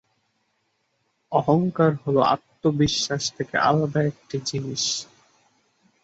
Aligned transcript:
অহংকার 1.31 1.91
হল 2.03 2.17
আত্মবিশ্বাস 2.33 3.23
থেকে 3.37 3.55
আলাদা 3.69 4.01
একটি 4.11 4.37
জিনিস। 4.49 4.83